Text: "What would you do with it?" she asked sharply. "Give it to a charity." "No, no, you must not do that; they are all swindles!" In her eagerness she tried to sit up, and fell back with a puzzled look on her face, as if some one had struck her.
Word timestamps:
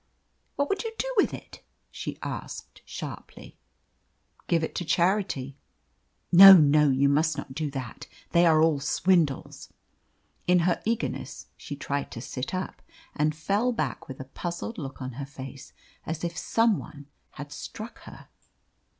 "What 0.55 0.67
would 0.69 0.83
you 0.83 0.91
do 0.97 1.13
with 1.15 1.31
it?" 1.31 1.61
she 1.91 2.17
asked 2.23 2.81
sharply. 2.85 3.59
"Give 4.47 4.63
it 4.63 4.73
to 4.77 4.83
a 4.83 4.87
charity." 4.87 5.57
"No, 6.31 6.53
no, 6.57 6.89
you 6.89 7.07
must 7.07 7.37
not 7.37 7.53
do 7.53 7.69
that; 7.69 8.07
they 8.31 8.47
are 8.47 8.63
all 8.63 8.79
swindles!" 8.79 9.71
In 10.47 10.57
her 10.61 10.81
eagerness 10.85 11.49
she 11.55 11.75
tried 11.75 12.09
to 12.13 12.19
sit 12.19 12.51
up, 12.51 12.81
and 13.15 13.35
fell 13.35 13.71
back 13.71 14.07
with 14.07 14.19
a 14.19 14.23
puzzled 14.25 14.79
look 14.79 15.03
on 15.03 15.11
her 15.21 15.25
face, 15.27 15.71
as 16.03 16.23
if 16.23 16.35
some 16.35 16.79
one 16.79 17.05
had 17.33 17.51
struck 17.51 17.99
her. 17.99 18.27